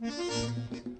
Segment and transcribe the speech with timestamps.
[0.00, 0.97] Un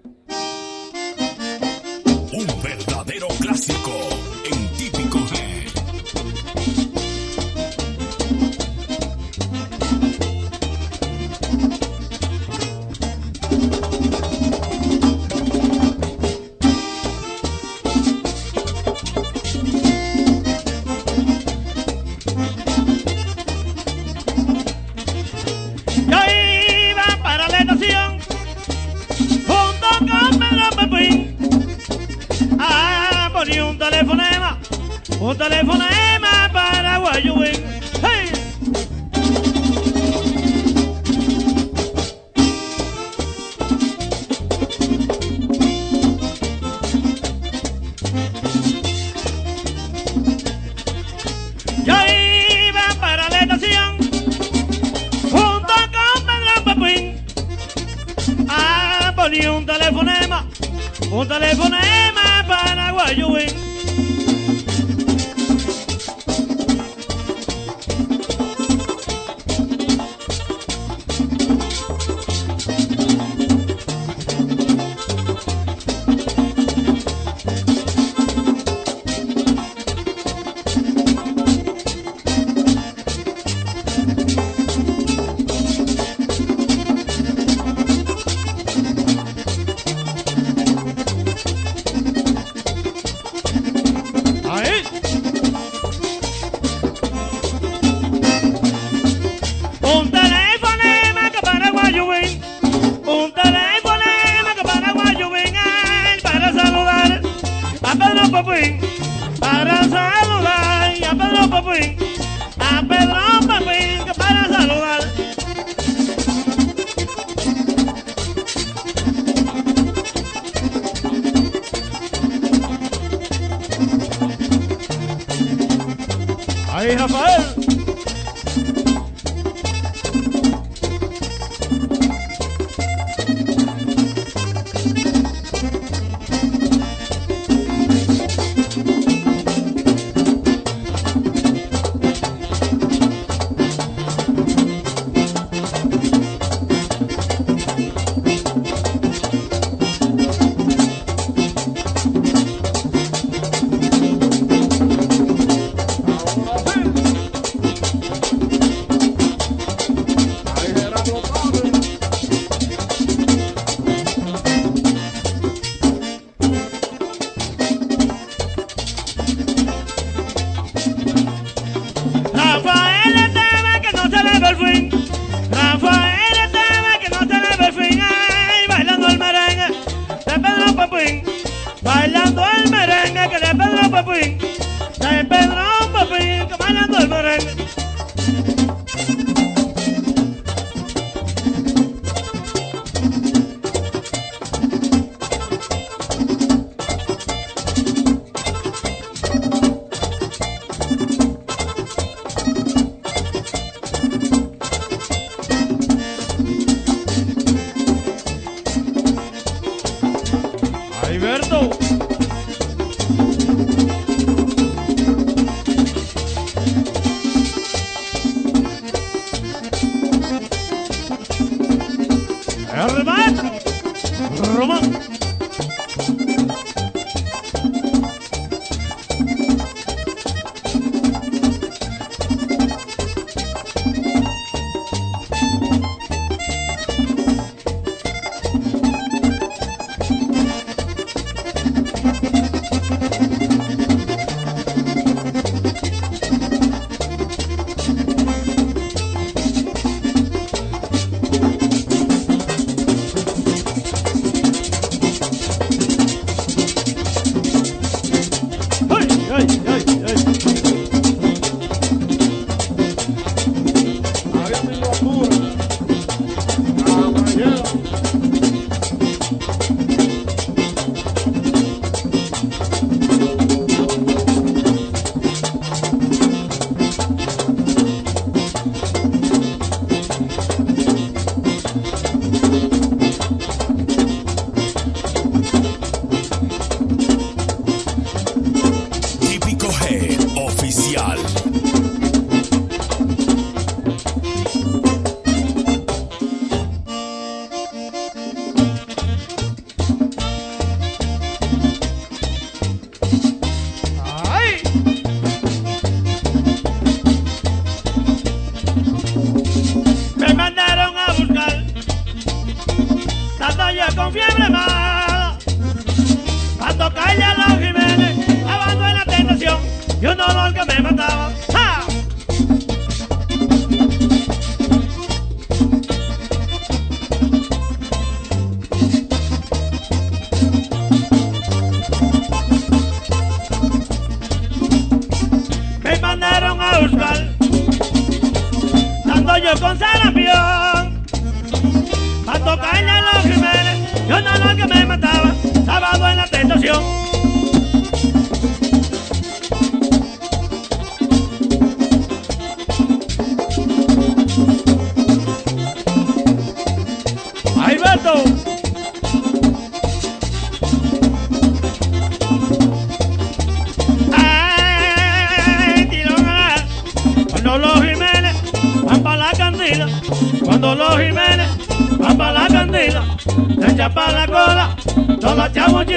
[342.49, 343.79] Cuando caía los Jiménez,
[344.09, 345.35] y un dolor que me mataba,
[345.67, 346.83] sábado en la tentación.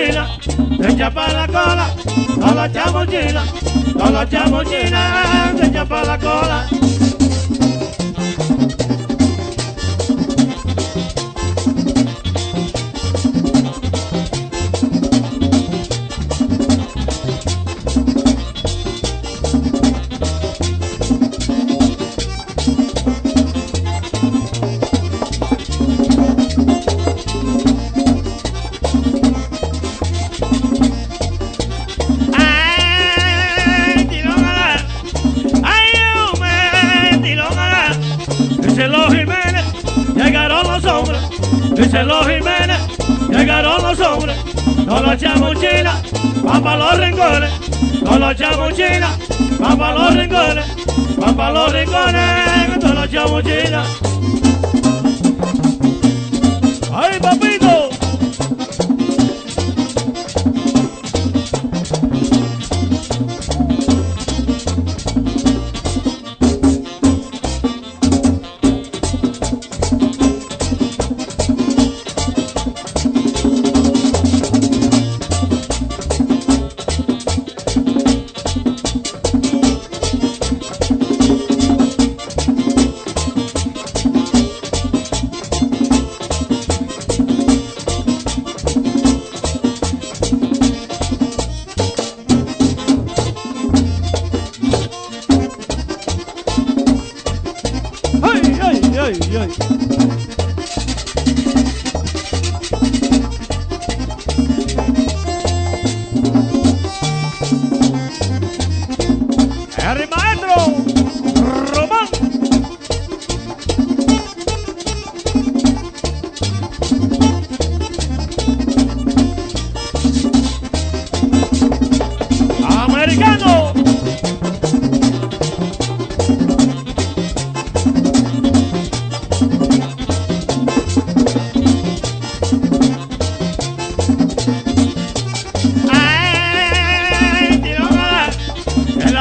[0.08, 1.94] Se echa para la cola,
[2.40, 3.54] todos los chamuchinas,
[3.94, 6.91] todos los chamuchinas, se echa para la cola.
[48.32, 49.18] Los chamuchinas,
[49.60, 50.66] van para los rincones.
[51.18, 53.88] Van para los rincones, todos los chamuchinas.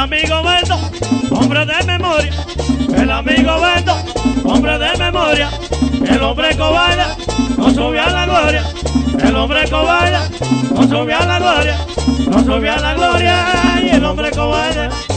[0.00, 0.80] Amigo Beto,
[1.30, 2.33] hombre de memoria.
[2.97, 3.95] El amigo Beto,
[4.45, 5.50] hombre de memoria.
[6.09, 7.04] El hombre cobarde
[7.59, 8.64] no subió a la gloria.
[9.23, 10.19] El hombre cobarde
[10.75, 11.76] no subió a la gloria.
[12.30, 13.45] No subió a la gloria.
[13.83, 15.10] Y el hombre cobarde.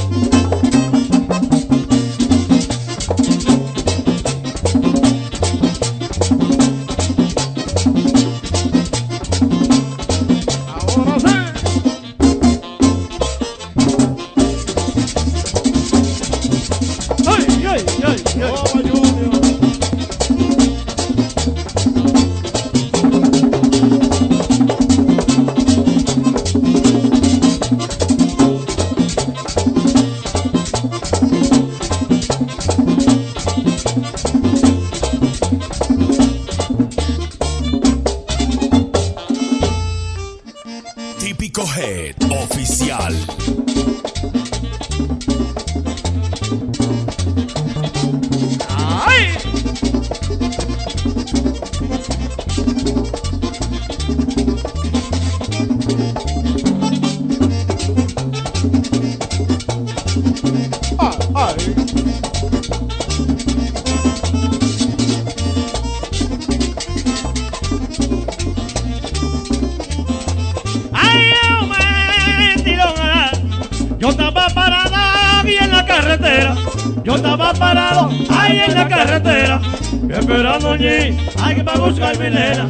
[77.04, 79.62] yo estaba parado ahí en la carretera,
[80.10, 82.70] esperando allí, hay que para buscar mi nena,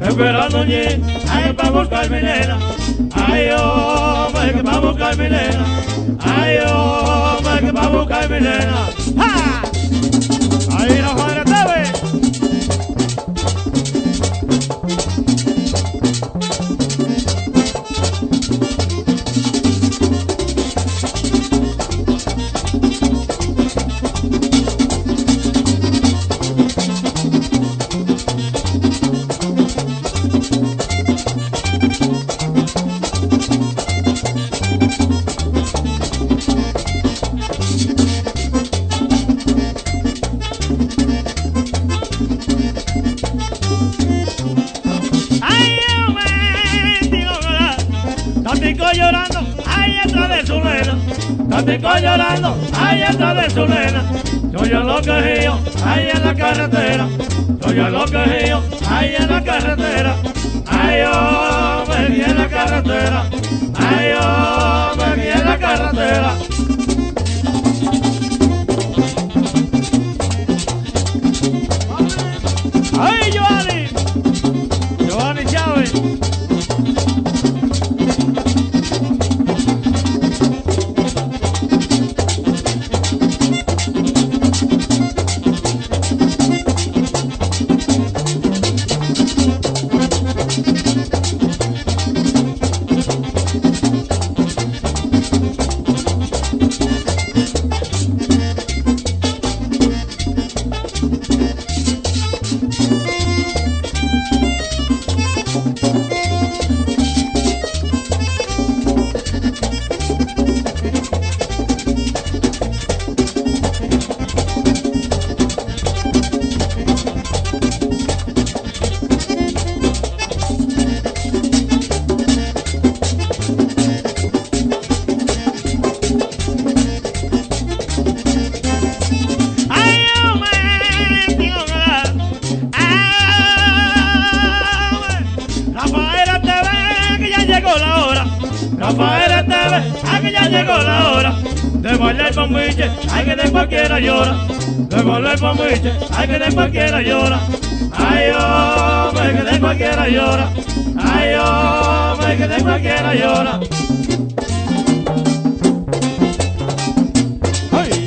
[0.00, 2.58] esperando allí, hay que para buscar mi nena,
[3.14, 5.64] ay oh, hay que para buscar mi nena,
[6.20, 9.62] ay oh, hay que para buscar mi nena, ¡Ja!
[10.78, 11.23] ay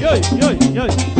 [0.09, 1.16] oi, oi, oi.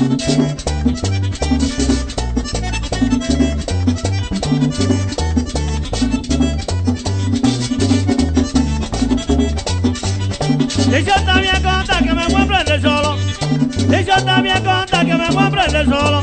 [0.00, 0.02] Y
[11.02, 13.16] también conta que me voy a aprender solo.
[13.90, 16.22] Y también conta que me voy a aprender solo.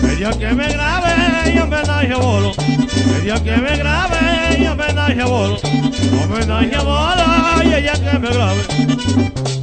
[0.00, 2.52] Que Dios que me grabe y homenaje bolo.
[2.52, 5.58] Que Dios que me grabe y homenaje bolo.
[6.24, 9.61] Homenaje bolo y ella que me grabe.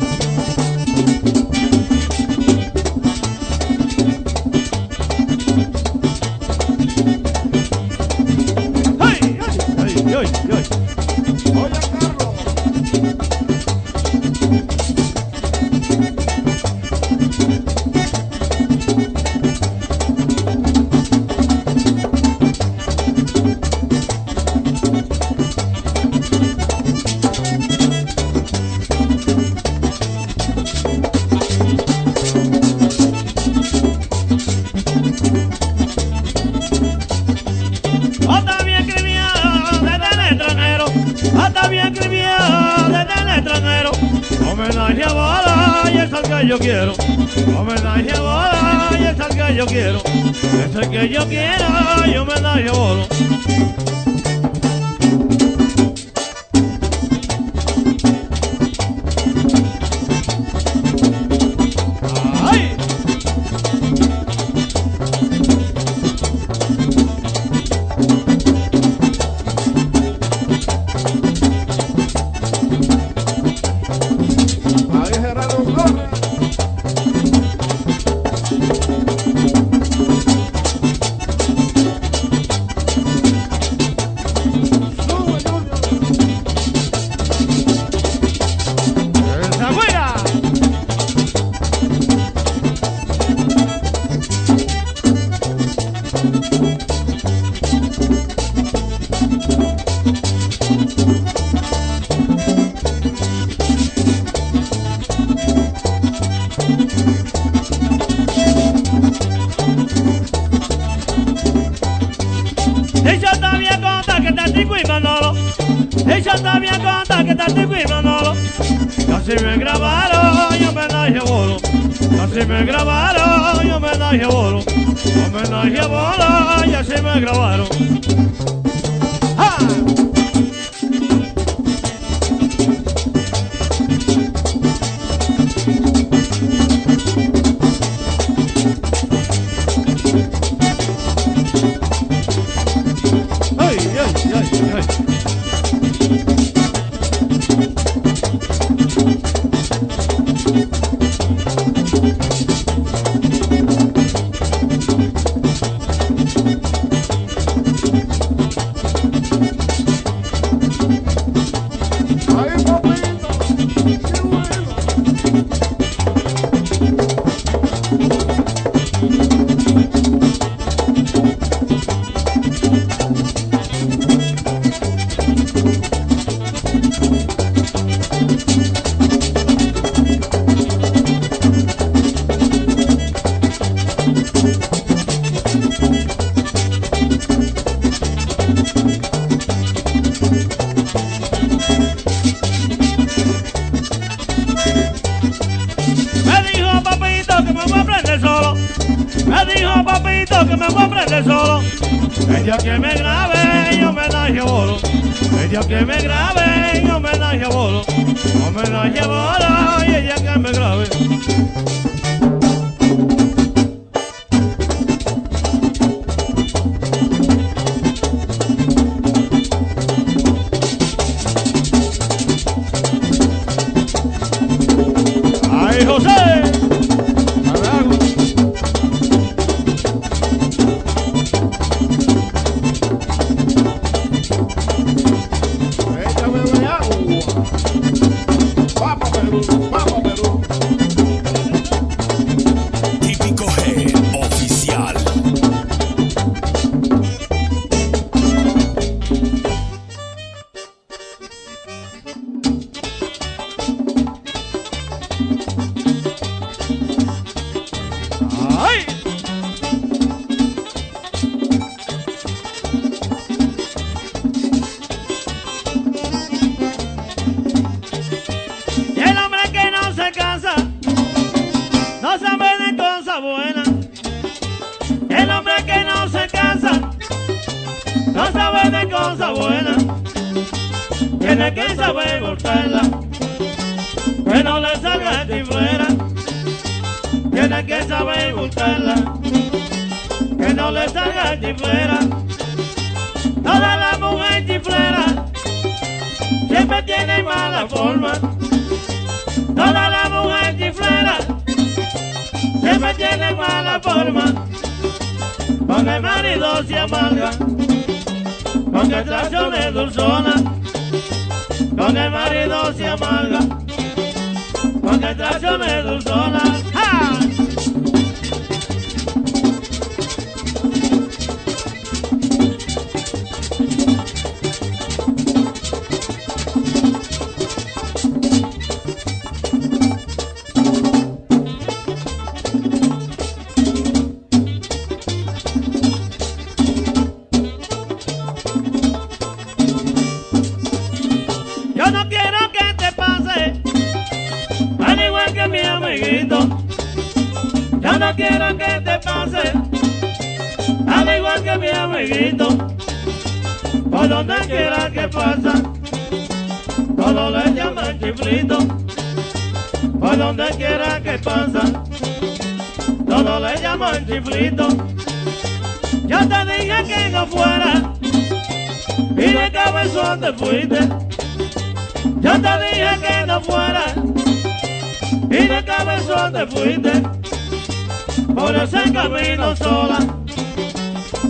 [379.60, 380.00] sola.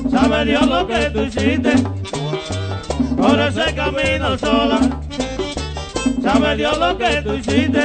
[0.10, 1.74] Sabe Dios lo que tú hiciste
[3.18, 4.80] por ese camino sola.
[6.24, 7.84] Sabe Dios lo que tú hiciste.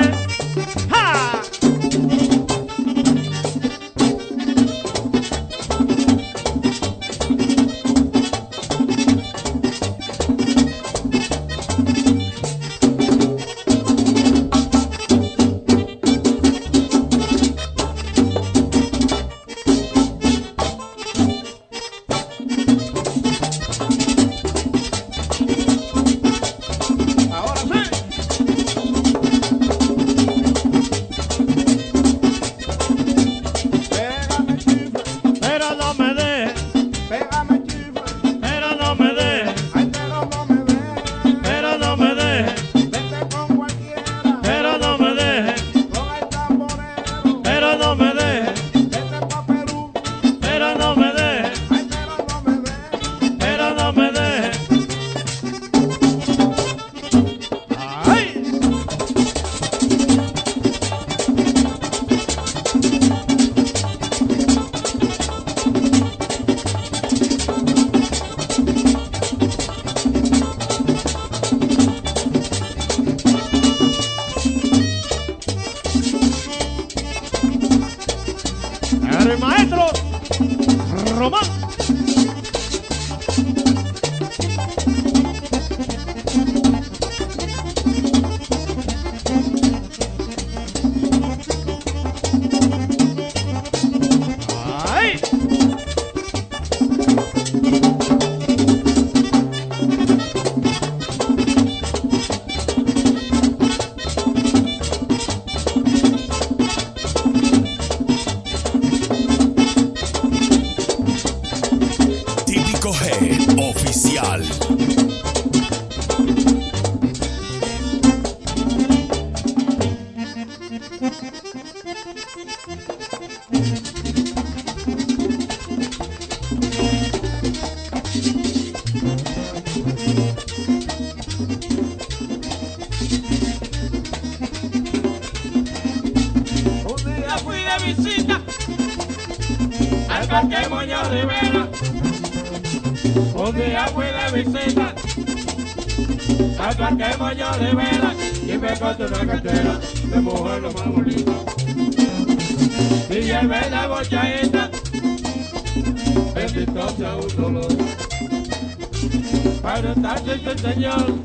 [160.94, 161.24] final.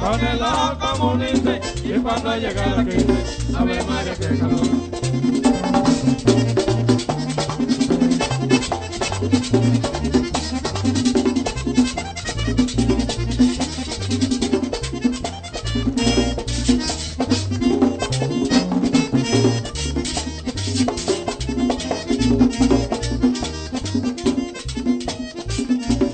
[0.00, 4.60] Canela como un y cuando llega la quince, Ave María que calor.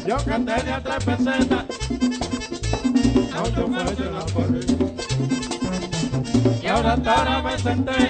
[0.07, 1.70] Yo canté de a tres pesetas
[6.91, 8.09] Ahora me senté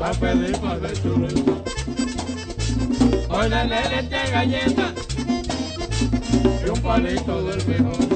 [0.00, 1.52] a pedir más de chuleta.
[3.28, 4.94] Hoy le leche galleta
[6.64, 8.06] y un palito del mejor.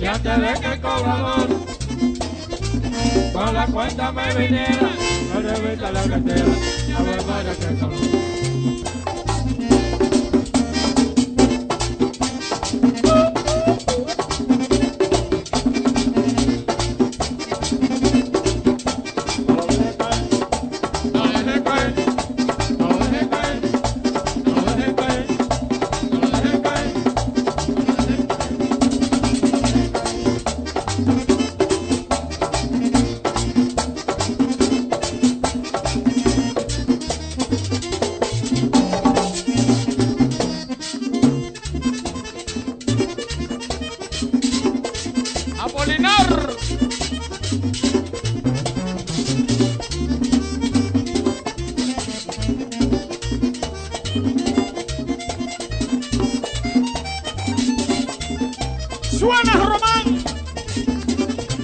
[0.00, 1.48] Y antes de que el cobrador
[3.32, 4.90] con la cuenta me viniera,
[5.34, 6.54] me revista la cartera,
[6.96, 8.21] a ver vaya que calor.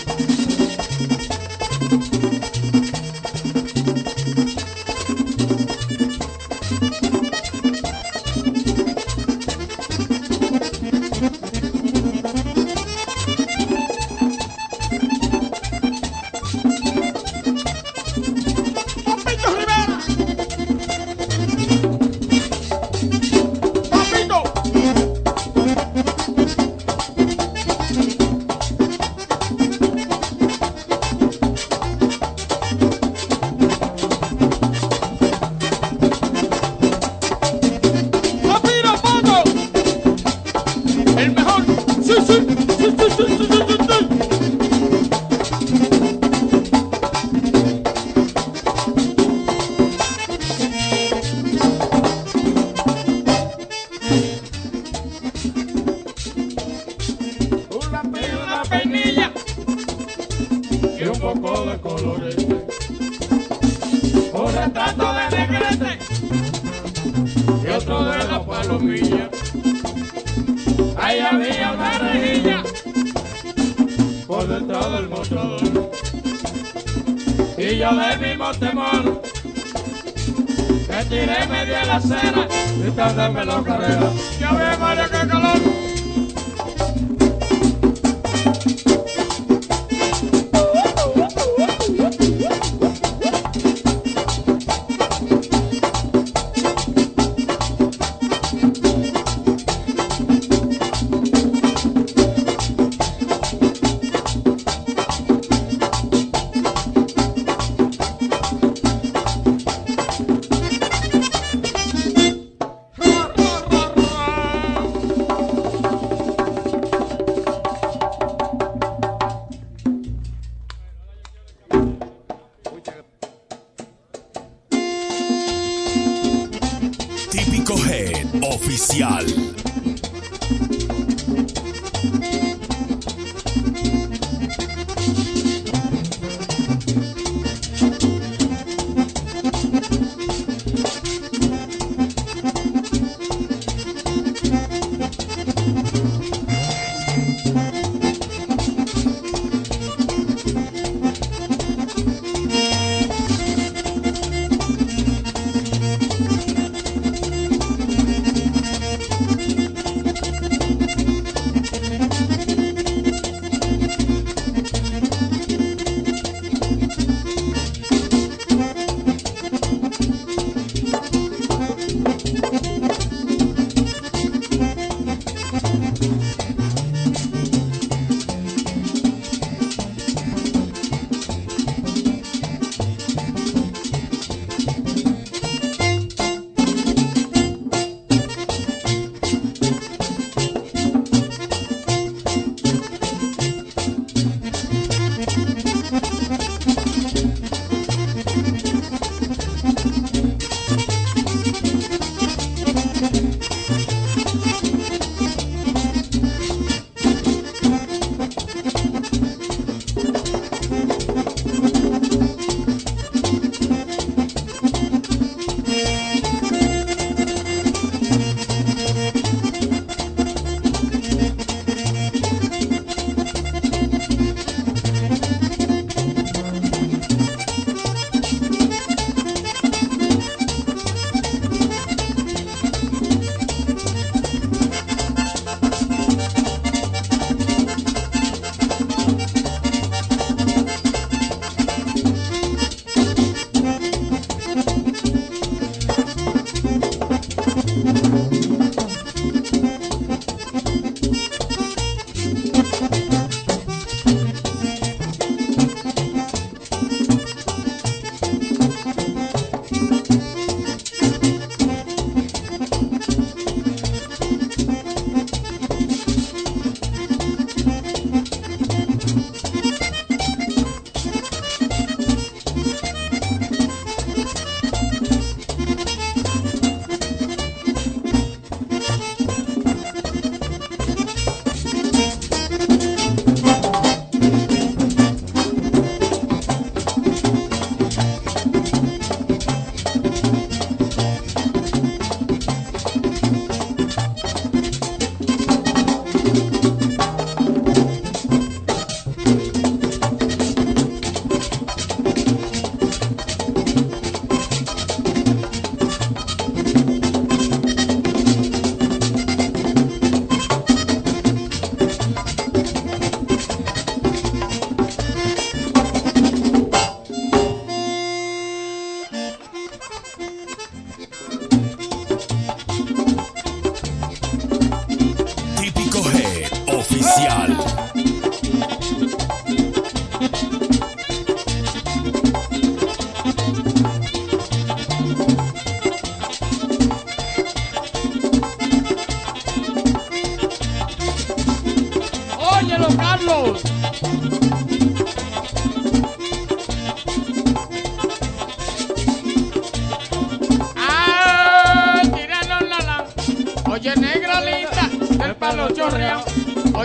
[80.97, 82.47] Me tiré media la acera.
[82.79, 84.11] Gritándome la carrera.
[84.39, 85.86] Ya ve, María, qué calor.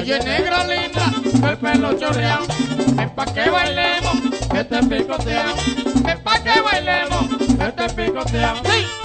[0.02, 2.44] Oye, negra linda, el pelo chorreado,
[3.00, 4.16] es pa' que bailemos,
[4.50, 4.78] que te
[6.08, 9.01] es pa' que bailemos, que te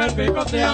[0.00, 0.72] cuerpo y cosea.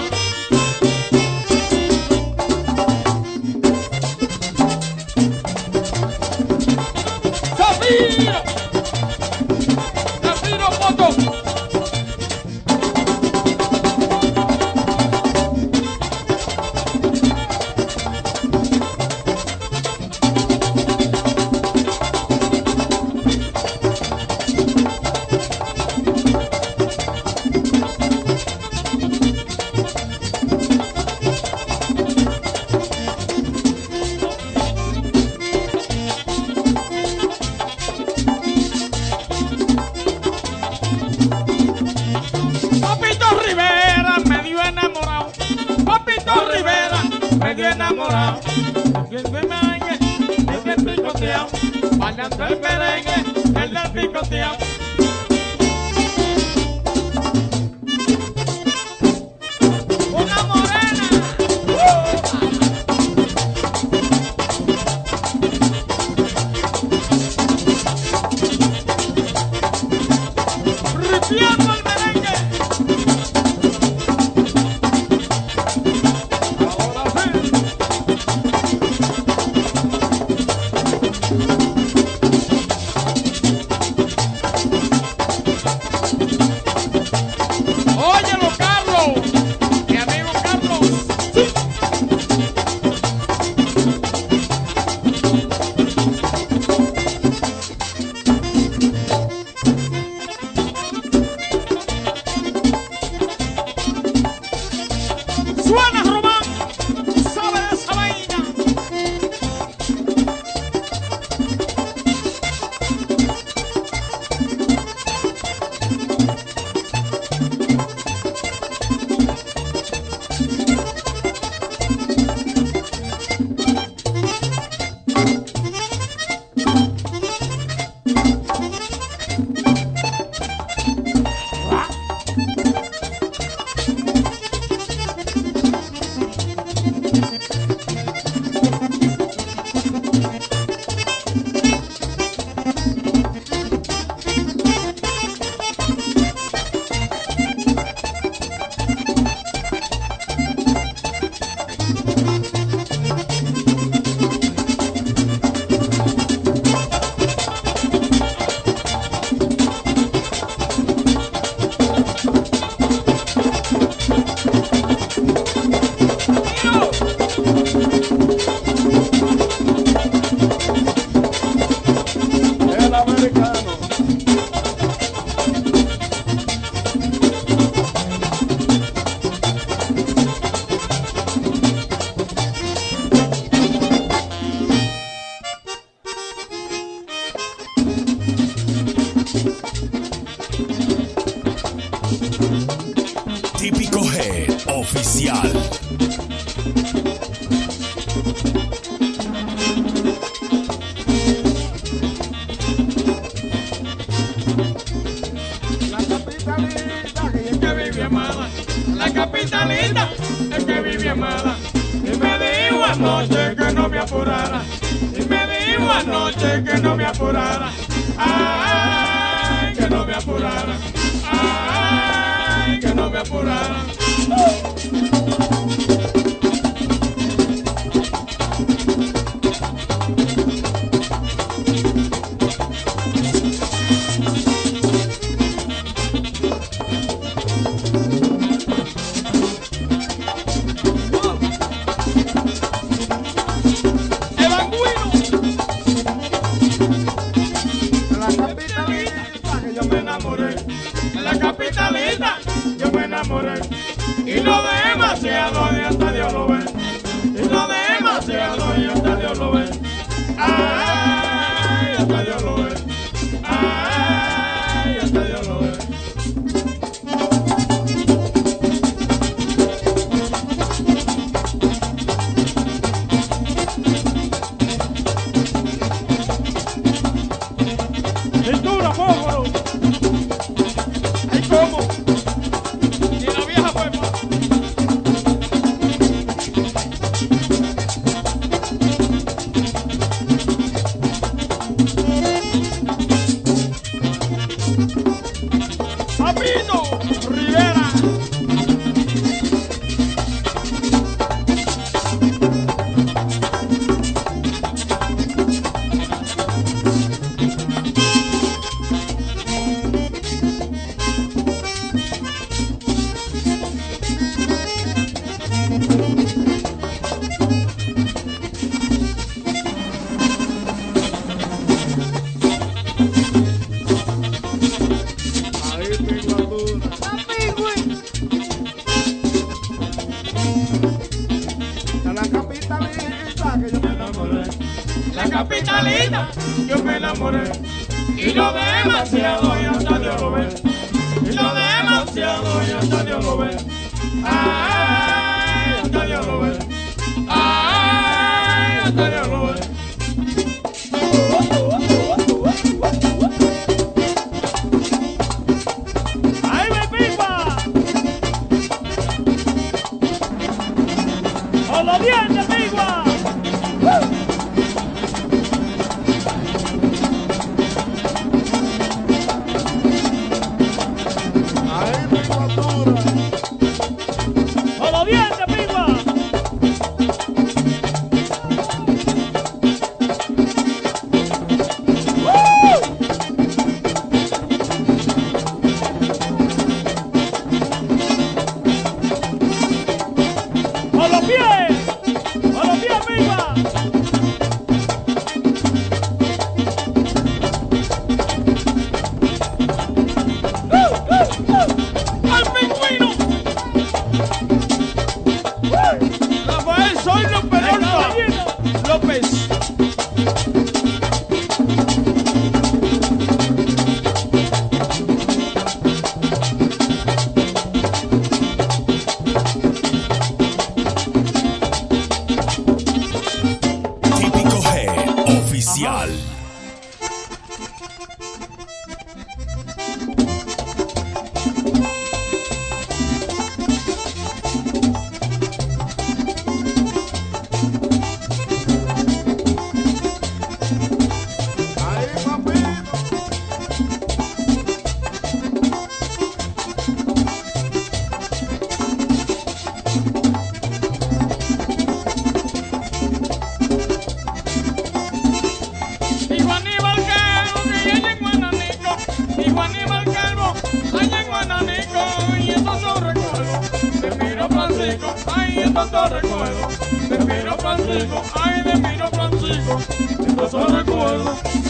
[465.37, 466.67] ay, de tanto recuerdo.
[467.09, 469.81] Te miro Francisco, ay, te miro Francisco,
[470.19, 471.66] de tanto recuerdo.